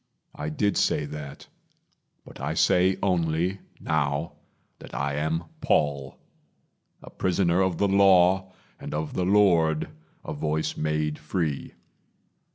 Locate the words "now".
3.79-4.33